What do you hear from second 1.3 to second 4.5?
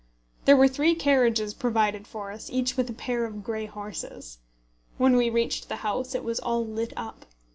provided for us, each with a pair of grey horses.